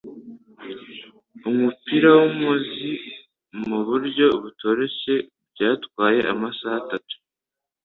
[1.49, 2.91] umupira wumuzi
[3.67, 5.13] muburyo butoroshye
[5.53, 7.15] byatwaye amasaha atatu